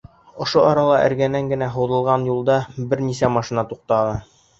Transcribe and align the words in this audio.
Ошо 0.43 0.61
арала 0.69 0.95
эргәнән 1.09 1.51
генә 1.51 1.67
һуҙылған 1.75 2.25
юлда 2.29 2.55
бер 2.95 3.05
нисә 3.11 3.31
машина 3.35 3.65
туҡтаны. 3.75 4.17